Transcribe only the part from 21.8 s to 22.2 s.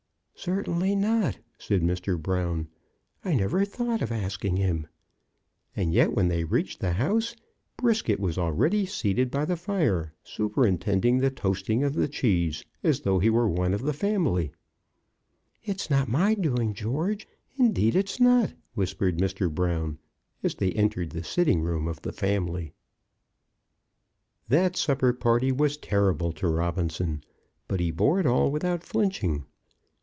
of the